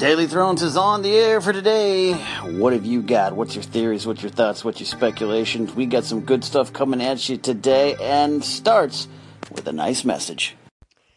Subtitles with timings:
[0.00, 2.14] Daily Thrones is on the air for today.
[2.56, 3.36] What have you got?
[3.36, 4.06] What's your theories?
[4.06, 4.64] What's your thoughts?
[4.64, 5.74] What's your speculations?
[5.74, 9.08] We got some good stuff coming at you today and starts
[9.52, 10.56] with a nice message.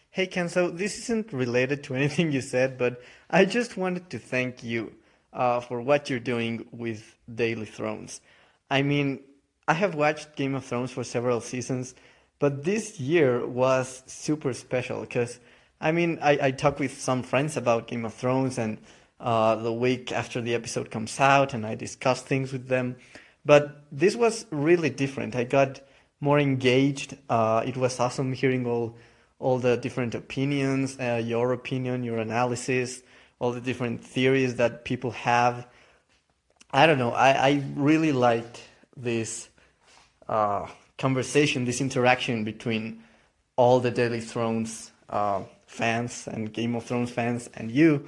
[0.10, 4.20] Hey Ken, so this isn't related to anything you said, but I just wanted to
[4.20, 4.94] thank you
[5.32, 8.20] uh, for what you're doing with Daily Thrones.
[8.70, 9.22] I mean,
[9.66, 11.96] I have watched Game of Thrones for several seasons,
[12.38, 15.40] but this year was super special because
[15.84, 18.78] I mean, I, I talk with some friends about Game of Thrones and
[19.20, 22.96] uh, the week after the episode comes out, and I discuss things with them.
[23.44, 25.36] But this was really different.
[25.36, 25.82] I got
[26.22, 27.18] more engaged.
[27.30, 28.96] Uh, it was awesome hearing all
[29.40, 33.04] all the different opinions, uh, your opinion, your analysis,
[33.40, 35.68] all the different theories that people have.
[36.72, 37.12] I don't know.
[37.12, 38.62] I, I really liked
[38.96, 39.50] this
[40.30, 43.04] uh, conversation, this interaction between
[43.58, 48.08] all the Daily Thrones uh, fans and Game of Thrones fans and you.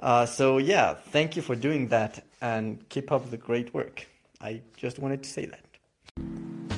[0.00, 4.06] Uh, so yeah, thank you for doing that and keep up the great work.
[4.40, 5.60] I just wanted to say that.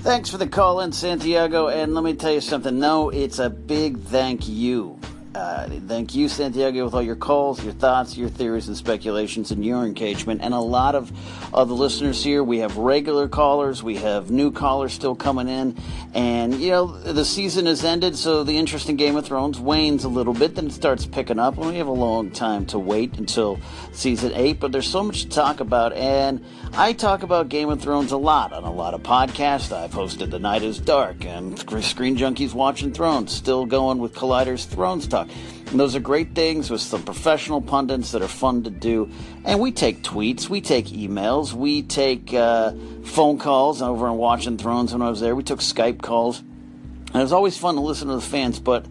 [0.03, 1.69] Thanks for the call in, Santiago.
[1.69, 2.79] And let me tell you something.
[2.79, 5.01] No, it's a big thank you.
[5.37, 9.63] Uh, thank you, Santiago, with all your calls, your thoughts, your theories and speculations, and
[9.63, 10.41] your engagement.
[10.41, 11.13] And a lot of,
[11.53, 15.77] the listeners here, we have regular callers, we have new callers still coming in.
[16.15, 20.05] And, you know, the season has ended, so the interest in Game of Thrones wanes
[20.05, 21.59] a little bit, then it starts picking up.
[21.59, 23.59] And we have a long time to wait until
[23.93, 25.93] season 8, but there's so much to talk about.
[25.93, 29.71] And I talk about Game of Thrones a lot on a lot of podcasts.
[29.71, 34.65] I've hosted The Night is Dark and Screen Junkies Watching Thrones, still going with Collider's
[34.65, 35.26] Thrones Talk.
[35.71, 39.11] And those are great things with some professional pundits that are fun to do.
[39.45, 42.73] And we take tweets, we take emails, we take uh,
[43.05, 45.35] phone calls over on Watching Thrones when I was there.
[45.35, 46.41] We took Skype calls.
[46.41, 48.87] And it was always fun to listen to the fans, but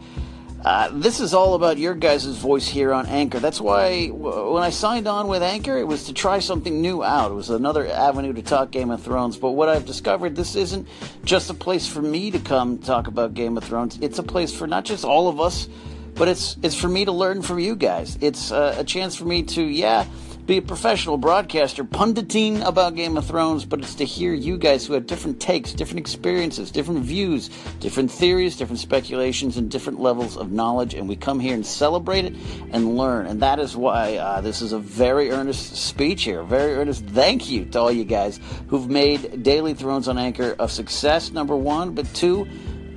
[0.65, 3.39] uh, this is all about your guys' voice here on Anchor.
[3.39, 7.03] That's why w- when I signed on with Anchor, it was to try something new
[7.03, 7.31] out.
[7.31, 9.37] It was another avenue to talk Game of Thrones.
[9.37, 10.87] But what I've discovered, this isn't
[11.23, 13.99] just a place for me to come talk about Game of Thrones.
[14.01, 15.69] It's a place for not just all of us
[16.15, 18.17] but it's it's for me to learn from you guys.
[18.21, 20.05] It's uh, a chance for me to yeah
[20.45, 24.85] be a professional broadcaster punditing about Game of Thrones, but it's to hear you guys
[24.85, 27.49] who have different takes, different experiences, different views,
[27.79, 30.93] different theories, different speculations, and different levels of knowledge.
[30.93, 32.35] And we come here and celebrate it
[32.71, 33.25] and learn.
[33.25, 37.49] And that is why uh, this is a very earnest speech here, very earnest thank
[37.49, 41.95] you to all you guys who've made Daily Thrones on Anchor a success, number one,
[41.95, 42.47] but two,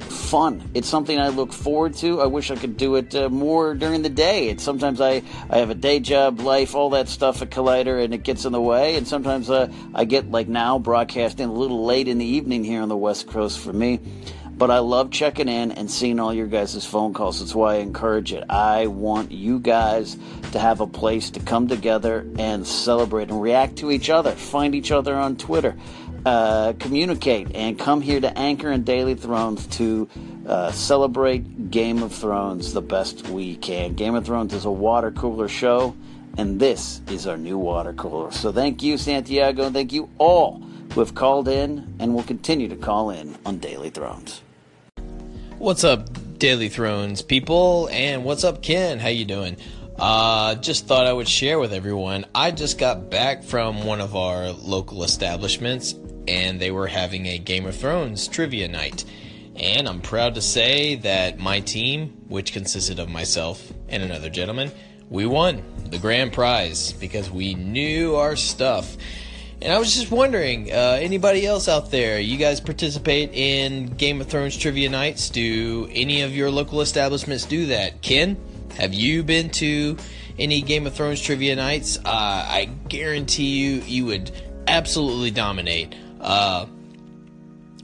[0.09, 0.71] fun.
[0.75, 2.21] It's something I look forward to.
[2.21, 4.49] I wish I could do it uh, more during the day.
[4.49, 8.13] It's sometimes I, I have a day job, life, all that stuff at Collider, and
[8.13, 8.97] it gets in the way.
[8.97, 12.83] And sometimes uh, I get like now broadcasting a little late in the evening here
[12.83, 14.01] on the West Coast for me.
[14.59, 17.39] But I love checking in and seeing all your guys' phone calls.
[17.39, 18.43] That's why I encourage it.
[18.51, 20.19] I want you guys
[20.51, 24.33] to have a place to come together and celebrate and react to each other.
[24.33, 25.77] Find each other on Twitter.
[26.29, 30.07] Uh, communicate and come here to Anchor and Daily Thrones to
[30.47, 33.95] uh, celebrate Game of Thrones the best we can.
[33.95, 35.97] Game of Thrones is a water cooler show,
[36.37, 38.31] and this is our new water cooler.
[38.31, 40.61] So thank you, Santiago, and thank you all
[40.93, 44.43] who have called in and will continue to call in on Daily Thrones.
[45.57, 48.99] What's up, Daily Thrones people, and what's up, Ken?
[48.99, 49.57] How you doing?
[49.99, 52.27] Uh, just thought I would share with everyone.
[52.35, 55.95] I just got back from one of our local establishments,
[56.29, 59.05] and they were having a Game of Thrones trivia night.
[59.57, 64.71] And I'm proud to say that my team, which consisted of myself and another gentleman,
[65.11, 68.97] we won the grand prize because we knew our stuff.
[69.61, 74.21] And I was just wondering, uh, anybody else out there, you guys participate in Game
[74.21, 75.31] of Thrones trivia nights?
[75.31, 78.01] Do any of your local establishments do that?
[78.03, 78.37] Ken,
[78.77, 79.97] have you been to
[80.39, 81.99] any Game of Thrones trivia nights?
[81.99, 84.31] Uh, I guarantee you, you would
[84.69, 85.97] absolutely dominate.
[86.21, 86.67] Uh,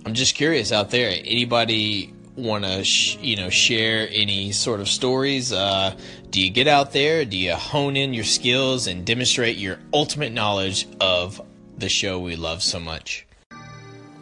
[0.06, 1.10] I'm just curious out there.
[1.10, 5.52] Anybody want to sh- you know share any sort of stories?
[5.52, 5.96] Uh,
[6.30, 7.24] do you get out there?
[7.24, 11.40] Do you hone in your skills and demonstrate your ultimate knowledge of
[11.78, 13.26] the show we love so much?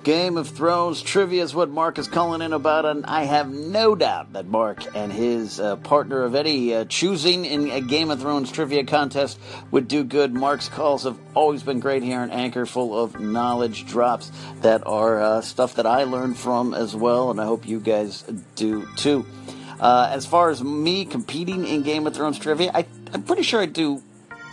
[0.02, 3.94] Game of Thrones trivia is what Mark is calling in about, and I have no
[3.94, 8.20] doubt that Mark and his uh, partner of any uh, choosing in a Game of
[8.20, 9.38] Thrones trivia contest
[9.70, 10.34] would do good.
[10.34, 14.32] Mark's calls have always been great here, an anchor full of knowledge drops
[14.62, 18.22] that are uh, stuff that I learned from as well, and I hope you guys
[18.56, 19.24] do too.
[19.78, 23.60] Uh, as far as me competing in Game of Thrones trivia, I, I'm pretty sure
[23.60, 24.02] I do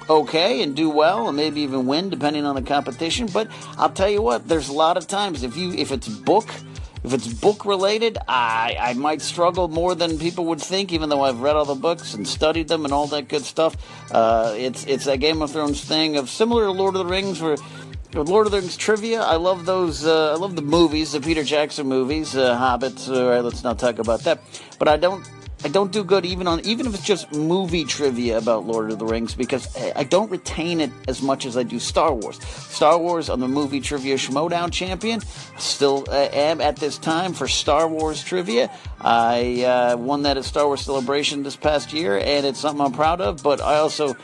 [0.09, 3.27] okay and do well and maybe even win depending on the competition.
[3.27, 6.47] But I'll tell you what, there's a lot of times if you if it's book
[7.03, 11.21] if it's book related, I, I might struggle more than people would think, even though
[11.21, 13.77] I've read all the books and studied them and all that good stuff.
[14.11, 17.41] Uh, it's it's that Game of Thrones thing of similar to Lord of the Rings,
[17.41, 17.55] where
[18.13, 19.21] Lord of the Rings trivia.
[19.21, 20.05] I love those.
[20.05, 23.07] Uh, I love the movies, the Peter Jackson movies, uh, Hobbits.
[23.07, 24.41] All right, let's not talk about that.
[24.77, 25.25] But I don't
[25.63, 28.99] I don't do good even on even if it's just movie trivia about Lord of
[28.99, 32.41] the Rings because I don't retain it as much as I do Star Wars.
[32.43, 35.21] Star Wars, I'm the movie trivia Schmoedown champion.
[35.57, 38.71] Still uh, am at this time for Star Wars trivia.
[39.01, 42.93] I uh, won that at Star Wars Celebration this past year, and it's something I'm
[42.93, 43.43] proud of.
[43.43, 44.15] But I also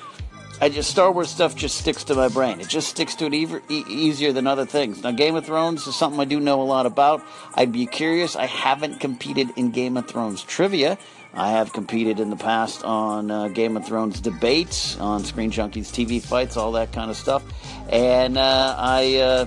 [0.62, 2.62] I just Star Wars stuff just sticks to my brain.
[2.62, 5.04] It just sticks to it e- easier than other things.
[5.04, 7.22] Now, Game of Thrones is something I do know a lot about.
[7.56, 8.38] I'd be curious.
[8.38, 10.98] I haven't competed in Game of Thrones trivia.
[11.36, 15.92] I have competed in the past on uh, Game of Thrones debates, on Screen Junkies
[15.92, 17.44] TV fights, all that kind of stuff,
[17.90, 19.46] and uh, I, uh,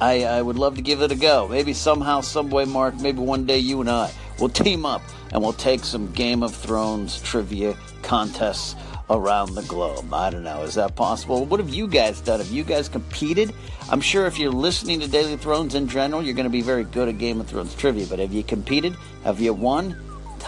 [0.00, 1.48] I, I would love to give it a go.
[1.48, 2.94] Maybe somehow, some way, Mark.
[3.00, 5.02] Maybe one day you and I will team up
[5.32, 8.76] and we'll take some Game of Thrones trivia contests
[9.10, 10.12] around the globe.
[10.12, 10.62] I don't know.
[10.62, 11.44] Is that possible?
[11.44, 12.38] What have you guys done?
[12.40, 13.52] Have you guys competed?
[13.90, 16.84] I'm sure if you're listening to Daily Thrones in general, you're going to be very
[16.84, 18.06] good at Game of Thrones trivia.
[18.06, 18.96] But have you competed?
[19.24, 19.96] Have you won?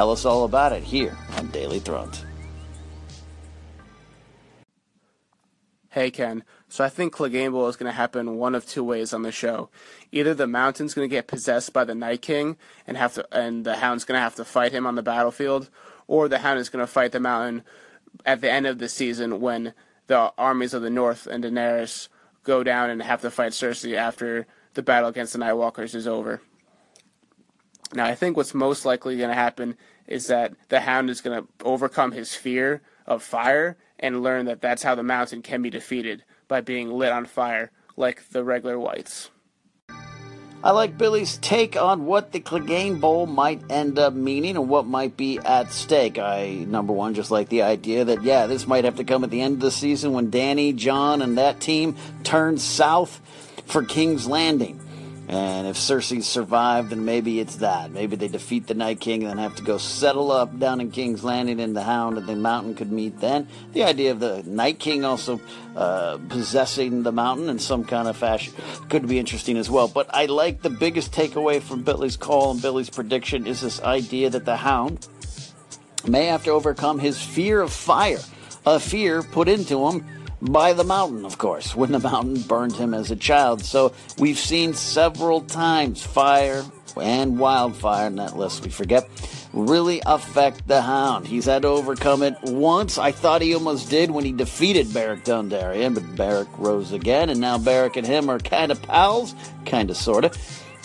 [0.01, 2.25] Tell us all about it here on Daily Thrones.
[5.91, 9.21] Hey Ken, so I think Clegane is going to happen one of two ways on
[9.21, 9.69] the show.
[10.11, 12.57] Either the Mountain's going to get possessed by the Night King
[12.87, 15.69] and have to, and the Hound's going to have to fight him on the battlefield,
[16.07, 17.63] or the Hound is going to fight the Mountain
[18.25, 19.75] at the end of the season when
[20.07, 22.09] the armies of the North and Daenerys
[22.43, 26.41] go down and have to fight Cersei after the battle against the Nightwalkers is over.
[27.93, 29.77] Now, I think what's most likely going to happen
[30.07, 34.61] is that the Hound is going to overcome his fear of fire and learn that
[34.61, 38.79] that's how the mountain can be defeated by being lit on fire like the regular
[38.79, 39.31] whites.
[40.63, 44.87] I like Billy's take on what the Clegane Bowl might end up meaning and what
[44.87, 46.19] might be at stake.
[46.19, 49.31] I, number one, just like the idea that, yeah, this might have to come at
[49.31, 53.23] the end of the season when Dany, Jon, and that team turn south
[53.65, 54.79] for King's Landing.
[55.31, 57.93] And if Cersei survived, then maybe it's that.
[57.93, 60.91] Maybe they defeat the Night King and then have to go settle up down in
[60.91, 63.47] King's Landing and the Hound and the mountain could meet then.
[63.73, 65.41] The idea of the Night King also
[65.77, 68.55] uh, possessing the mountain in some kind of fashion
[68.89, 69.87] could be interesting as well.
[69.87, 74.31] But I like the biggest takeaway from Billy's call and Billy's prediction is this idea
[74.31, 75.07] that the Hound
[76.09, 78.19] may have to overcome his fear of fire,
[78.67, 80.05] a fear put into him
[80.43, 83.65] by the mountain, of course, when the mountain burned him as a child.
[83.65, 86.65] So we've seen several times fire
[86.97, 89.09] and wildfire, not lest we forget,
[89.53, 91.27] really affect the hound.
[91.27, 92.99] He's had to overcome it once.
[92.99, 97.41] I thought he almost did when he defeated Beric Dondarrion, but Beric rose again, and
[97.41, 99.35] now Beric and him are kind of pals,
[99.67, 100.37] kind of, sort of.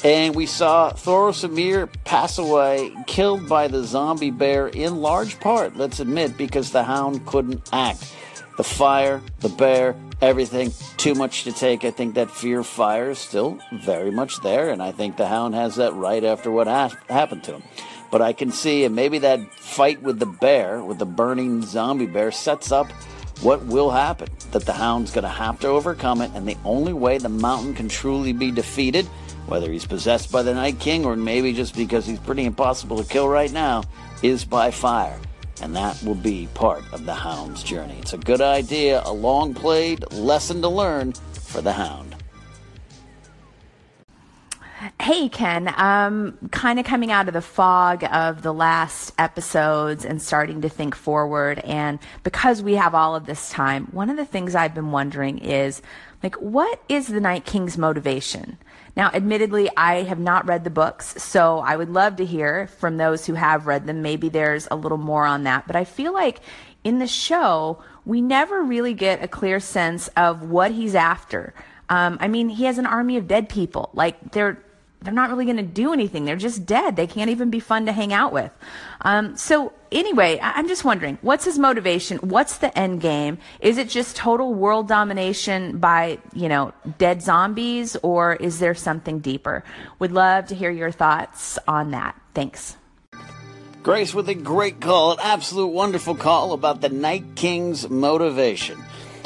[0.04, 5.78] And we saw Thoros Myr pass away, killed by the zombie bear, in large part,
[5.78, 8.14] let's admit, because the hound couldn't act
[8.58, 10.72] the fire, the bear, everything.
[10.98, 11.84] Too much to take.
[11.84, 15.28] I think that fear of fire is still very much there, and I think the
[15.28, 17.64] hound has that right after what ha- happened to him.
[18.12, 22.06] But I can see, and maybe that fight with the bear, with the burning zombie
[22.06, 22.92] bear, sets up
[23.42, 24.30] what will happen.
[24.52, 27.74] That the hound's going to have to overcome it, and the only way the mountain
[27.74, 29.06] can truly be defeated,
[29.48, 33.10] whether he's possessed by the Night King or maybe just because he's pretty impossible to
[33.10, 33.84] kill right now,
[34.24, 35.20] is by fire
[35.62, 37.98] and that will be part of the hound's journey.
[38.00, 42.16] It's a good idea, a long played lesson to learn for the hound.
[45.00, 45.74] Hey, Ken.
[45.78, 50.70] Um, kind of coming out of the fog of the last episodes and starting to
[50.70, 51.60] think forward.
[51.60, 55.40] And because we have all of this time, one of the things I've been wondering
[55.40, 55.82] is
[56.22, 58.58] like, what is the Night King's motivation?
[58.96, 62.98] Now, admittedly, I have not read the books, so I would love to hear from
[62.98, 64.02] those who have read them.
[64.02, 65.68] Maybe there's a little more on that.
[65.68, 66.42] But I feel like
[66.84, 71.54] in the show, we never really get a clear sense of what he's after.
[71.90, 73.90] Um, I mean, he has an army of dead people.
[73.94, 74.60] Like, they're
[75.06, 76.26] they're not really going to do anything.
[76.26, 76.96] They're just dead.
[76.96, 78.52] They can't even be fun to hang out with.
[79.02, 82.18] Um, so anyway, I- I'm just wondering, what's his motivation?
[82.18, 83.38] What's the end game?
[83.60, 89.20] Is it just total world domination by, you know, dead zombies, or is there something
[89.20, 89.64] deeper?
[90.00, 92.20] Would love to hear your thoughts on that.
[92.34, 92.76] Thanks.
[93.84, 98.84] Grace with a great call, an absolute wonderful call about the Night King's motivation.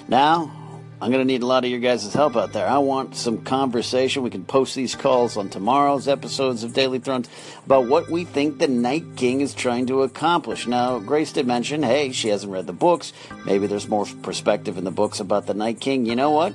[0.10, 0.52] Now,
[1.02, 2.68] I'm going to need a lot of your guys' help out there.
[2.68, 4.22] I want some conversation.
[4.22, 7.30] We can post these calls on tomorrow's episodes of Daily Thrones
[7.66, 10.68] about what we think the Night King is trying to accomplish.
[10.68, 13.14] Now, Grace did mention, hey, she hasn't read the books.
[13.46, 16.06] Maybe there's more perspective in the books about the Night King.
[16.06, 16.54] You know what?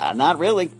[0.00, 0.72] Uh, not really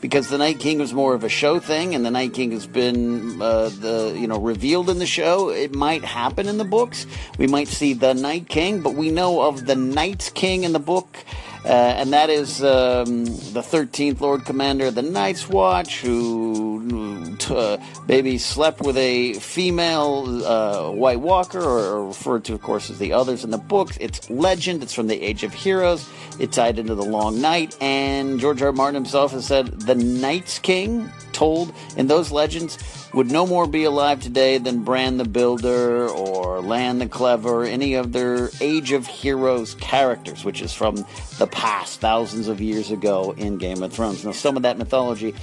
[0.00, 2.66] because the Night King was more of a show thing, and the Night King has
[2.66, 5.50] been uh, the you know revealed in the show.
[5.50, 7.06] It might happen in the books.
[7.38, 10.78] We might see the Night King, but we know of the Night King in the
[10.78, 11.24] book.
[11.66, 17.78] Uh, and that is um, the 13th Lord Commander of the Night's Watch, who uh,
[18.08, 23.12] maybe slept with a female uh, White Walker, or referred to, of course, as the
[23.12, 23.96] others in the books.
[24.00, 24.82] It's legend.
[24.82, 26.08] It's from the Age of Heroes.
[26.38, 28.68] It tied into the Long Night, and George R.
[28.68, 28.72] R.
[28.72, 32.78] Martin himself has said the Night's King, told in those legends,
[33.14, 37.94] would no more be alive today than Bran the Builder or Lann the Clever, any
[37.94, 40.96] of their Age of Heroes characters, which is from
[41.38, 44.24] the past, thousands of years ago in Game of Thrones.
[44.24, 45.34] Now, some of that mythology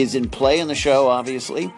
[0.00, 1.72] is in play in the show, obviously.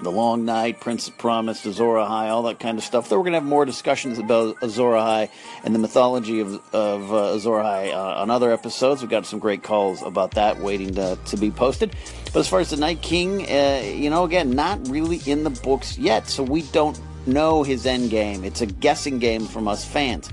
[0.00, 3.08] The Long Night, Prince of Promise, Azor Ahai, all that kind of stuff.
[3.08, 5.30] Though we're going to have more discussions about Azor Ahai
[5.62, 9.00] and the mythology of, of uh, Azor Ahai uh, on other episodes.
[9.00, 11.94] We've got some great calls about that waiting to, to be posted.
[12.32, 15.50] But as far as the Night King, uh, you know, again, not really in the
[15.50, 18.42] books yet, so we don't know his end game.
[18.42, 20.30] It's a guessing game from us fans.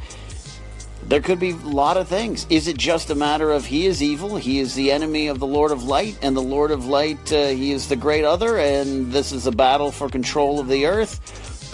[1.04, 2.46] There could be a lot of things.
[2.50, 5.48] Is it just a matter of he is evil, he is the enemy of the
[5.48, 9.12] Lord of Light, and the Lord of Light, uh, he is the great other, and
[9.12, 11.20] this is a battle for control of the earth?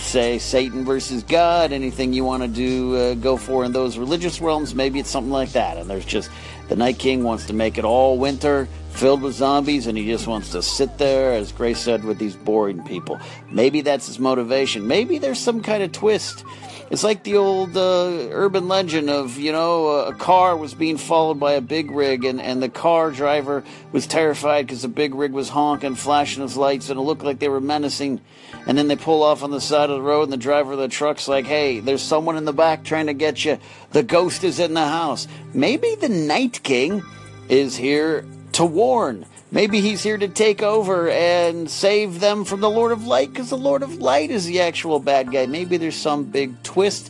[0.01, 4.39] Say Satan versus God, anything you want to do, uh, go for in those religious
[4.39, 5.77] realms, maybe it's something like that.
[5.77, 6.29] And there's just
[6.69, 10.27] the Night King wants to make it all winter, filled with zombies, and he just
[10.27, 13.19] wants to sit there, as Grace said, with these boring people.
[13.51, 14.87] Maybe that's his motivation.
[14.87, 16.43] Maybe there's some kind of twist
[16.91, 21.39] it's like the old uh, urban legend of, you know, a car was being followed
[21.39, 25.31] by a big rig, and, and the car driver was terrified because the big rig
[25.31, 28.21] was honking, flashing his lights, and it looked like they were menacing.
[28.67, 30.77] And then they pull off on the side of the road, and the driver of
[30.77, 33.57] the truck's like, hey, there's someone in the back trying to get you.
[33.91, 35.27] The ghost is in the house.
[35.55, 37.03] Maybe the Night King
[37.49, 38.25] is here
[38.55, 43.05] to warn Maybe he's here to take over and save them from the Lord of
[43.05, 45.45] Light because the Lord of Light is the actual bad guy.
[45.45, 47.09] Maybe there's some big twist.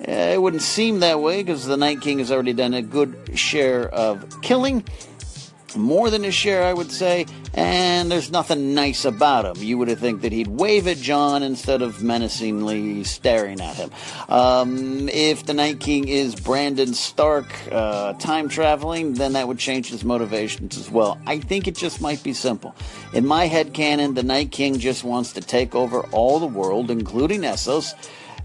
[0.00, 3.30] Uh, it wouldn't seem that way because the Night King has already done a good
[3.34, 4.84] share of killing
[5.76, 9.62] more than his share, I would say, and there's nothing nice about him.
[9.62, 13.90] You would have think that he'd wave at Jon instead of menacingly staring at him.
[14.28, 19.88] Um, if the Night King is Brandon Stark uh, time traveling, then that would change
[19.88, 21.18] his motivations as well.
[21.26, 22.74] I think it just might be simple.
[23.12, 26.90] In my head canon, the Night King just wants to take over all the world,
[26.90, 27.94] including Essos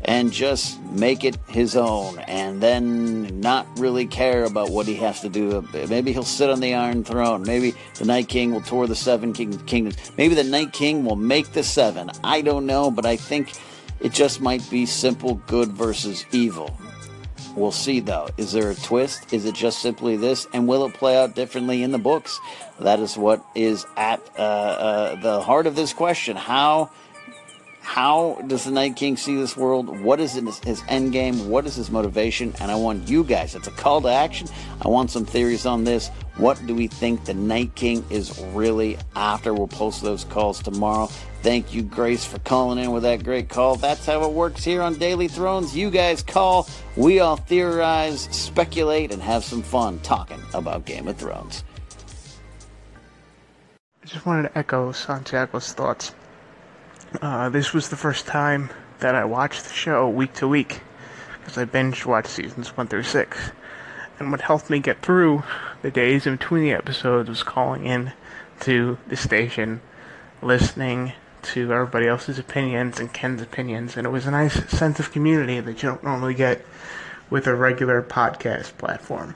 [0.05, 5.21] and just make it his own and then not really care about what he has
[5.21, 5.67] to do.
[5.89, 7.43] Maybe he'll sit on the Iron Throne.
[7.43, 9.97] Maybe the Night King will tour the seven king- kingdoms.
[10.17, 12.09] Maybe the Night King will make the seven.
[12.23, 13.53] I don't know, but I think
[13.99, 16.75] it just might be simple good versus evil.
[17.55, 18.29] We'll see though.
[18.37, 19.33] Is there a twist?
[19.33, 20.47] Is it just simply this?
[20.53, 22.39] And will it play out differently in the books?
[22.79, 26.37] That is what is at uh, uh, the heart of this question.
[26.37, 26.89] How
[27.81, 29.99] how does the Night King see this world?
[30.01, 31.49] What is his, his end game?
[31.49, 32.53] What is his motivation?
[32.61, 34.47] And I want you guys, it's a call to action.
[34.81, 36.09] I want some theories on this.
[36.37, 39.53] What do we think the Night King is really after?
[39.53, 41.07] We'll post those calls tomorrow.
[41.41, 43.75] Thank you, Grace, for calling in with that great call.
[43.75, 45.75] That's how it works here on Daily Thrones.
[45.75, 51.17] You guys call, we all theorize, speculate, and have some fun talking about Game of
[51.17, 51.63] Thrones.
[54.03, 56.13] I just wanted to echo Santiago's thoughts.
[57.19, 60.79] Uh, this was the first time that I watched the show week to week
[61.39, 63.51] because I binge watched seasons one through six.
[64.17, 65.43] And what helped me get through
[65.81, 68.13] the days in between the episodes was calling in
[68.61, 69.81] to the station,
[70.41, 75.11] listening to everybody else's opinions and Ken's opinions, and it was a nice sense of
[75.11, 76.65] community that you don't normally get
[77.29, 79.35] with a regular podcast platform.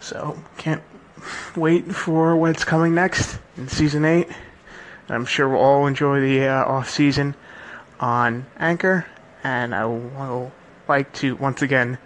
[0.00, 0.82] So, can't
[1.56, 4.28] wait for what's coming next in season 8.
[5.08, 7.36] I'm sure we'll all enjoy the uh, off season
[8.00, 9.06] on Anchor,
[9.44, 10.50] and I will
[10.88, 11.98] like to once again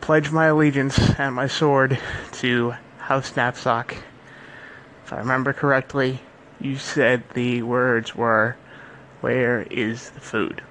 [0.00, 1.98] pledge my allegiance and my sword
[2.32, 3.98] to House Knapsack.
[5.04, 6.20] If I remember correctly,
[6.58, 8.56] you said the words were,
[9.20, 10.62] Where is the food?